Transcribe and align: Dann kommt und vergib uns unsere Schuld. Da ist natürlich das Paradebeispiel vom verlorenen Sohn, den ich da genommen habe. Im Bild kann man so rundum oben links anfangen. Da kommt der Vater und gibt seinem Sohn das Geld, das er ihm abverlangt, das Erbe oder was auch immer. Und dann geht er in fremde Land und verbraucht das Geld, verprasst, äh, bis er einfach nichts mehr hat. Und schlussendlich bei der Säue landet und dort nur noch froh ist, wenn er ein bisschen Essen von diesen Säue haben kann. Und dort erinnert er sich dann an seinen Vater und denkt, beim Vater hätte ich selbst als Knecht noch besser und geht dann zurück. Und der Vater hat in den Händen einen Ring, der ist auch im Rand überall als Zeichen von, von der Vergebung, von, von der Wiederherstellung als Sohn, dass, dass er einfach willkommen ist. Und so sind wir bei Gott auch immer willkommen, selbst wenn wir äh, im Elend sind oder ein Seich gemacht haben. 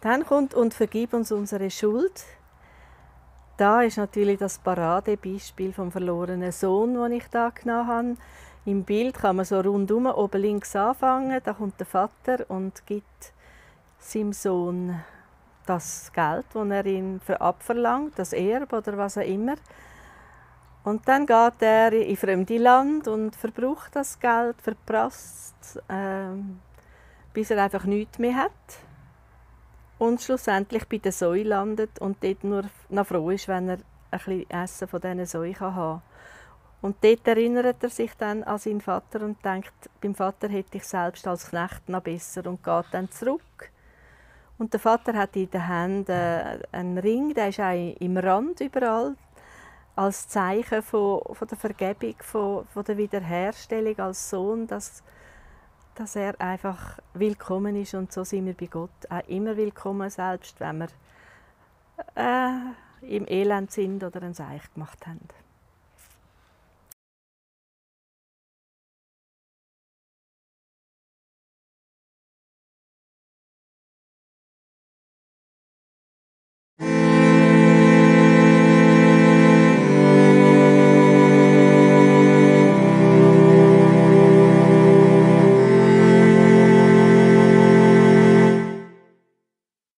Dann 0.00 0.24
kommt 0.24 0.54
und 0.54 0.74
vergib 0.74 1.12
uns 1.12 1.32
unsere 1.32 1.70
Schuld. 1.70 2.24
Da 3.56 3.82
ist 3.82 3.96
natürlich 3.96 4.38
das 4.38 4.58
Paradebeispiel 4.58 5.72
vom 5.72 5.90
verlorenen 5.90 6.52
Sohn, 6.52 6.94
den 6.94 7.12
ich 7.12 7.26
da 7.28 7.50
genommen 7.50 7.86
habe. 7.88 8.16
Im 8.64 8.84
Bild 8.84 9.16
kann 9.16 9.36
man 9.36 9.44
so 9.44 9.58
rundum 9.60 10.06
oben 10.06 10.40
links 10.40 10.76
anfangen. 10.76 11.40
Da 11.42 11.54
kommt 11.54 11.80
der 11.80 11.86
Vater 11.86 12.44
und 12.48 12.86
gibt 12.86 13.32
seinem 13.98 14.32
Sohn 14.32 14.94
das 15.66 16.12
Geld, 16.12 16.46
das 16.54 16.68
er 16.68 16.86
ihm 16.86 17.20
abverlangt, 17.38 18.18
das 18.18 18.32
Erbe 18.32 18.76
oder 18.76 18.96
was 18.96 19.18
auch 19.18 19.22
immer. 19.22 19.56
Und 20.84 21.06
dann 21.08 21.26
geht 21.26 21.60
er 21.60 21.92
in 21.92 22.16
fremde 22.16 22.58
Land 22.58 23.08
und 23.08 23.34
verbraucht 23.34 23.96
das 23.96 24.18
Geld, 24.20 24.62
verprasst, 24.62 25.82
äh, 25.88 26.28
bis 27.32 27.50
er 27.50 27.64
einfach 27.64 27.84
nichts 27.84 28.18
mehr 28.18 28.36
hat. 28.36 28.52
Und 29.98 30.20
schlussendlich 30.22 30.86
bei 30.88 30.98
der 30.98 31.12
Säue 31.12 31.42
landet 31.42 31.98
und 31.98 32.22
dort 32.22 32.44
nur 32.44 32.64
noch 32.88 33.06
froh 33.06 33.30
ist, 33.30 33.48
wenn 33.48 33.68
er 33.68 33.78
ein 34.10 34.18
bisschen 34.18 34.50
Essen 34.50 34.88
von 34.88 35.00
diesen 35.00 35.26
Säue 35.26 35.58
haben 35.58 35.74
kann. 35.74 36.02
Und 36.80 36.96
dort 37.02 37.26
erinnert 37.26 37.82
er 37.82 37.90
sich 37.90 38.14
dann 38.16 38.44
an 38.44 38.58
seinen 38.58 38.80
Vater 38.80 39.22
und 39.22 39.44
denkt, 39.44 39.72
beim 40.00 40.14
Vater 40.14 40.48
hätte 40.48 40.76
ich 40.76 40.84
selbst 40.84 41.26
als 41.26 41.50
Knecht 41.50 41.88
noch 41.88 42.02
besser 42.02 42.46
und 42.46 42.62
geht 42.62 42.84
dann 42.92 43.10
zurück. 43.10 43.72
Und 44.58 44.72
der 44.72 44.80
Vater 44.80 45.14
hat 45.14 45.34
in 45.34 45.50
den 45.50 45.66
Händen 45.66 46.62
einen 46.72 46.98
Ring, 46.98 47.34
der 47.34 47.48
ist 47.48 47.60
auch 47.60 47.96
im 48.00 48.16
Rand 48.16 48.60
überall 48.60 49.16
als 49.96 50.28
Zeichen 50.28 50.82
von, 50.82 51.22
von 51.32 51.48
der 51.48 51.58
Vergebung, 51.58 52.14
von, 52.20 52.66
von 52.66 52.84
der 52.84 52.96
Wiederherstellung 52.96 53.98
als 53.98 54.30
Sohn, 54.30 54.68
dass, 54.68 55.02
dass 55.98 56.14
er 56.14 56.40
einfach 56.40 57.00
willkommen 57.14 57.74
ist. 57.74 57.94
Und 57.94 58.12
so 58.12 58.22
sind 58.22 58.46
wir 58.46 58.54
bei 58.54 58.66
Gott 58.66 58.90
auch 59.10 59.26
immer 59.26 59.56
willkommen, 59.56 60.08
selbst 60.10 60.60
wenn 60.60 60.78
wir 60.78 60.88
äh, 62.14 63.16
im 63.16 63.26
Elend 63.26 63.72
sind 63.72 64.04
oder 64.04 64.22
ein 64.22 64.34
Seich 64.34 64.72
gemacht 64.74 65.06
haben. 65.06 65.28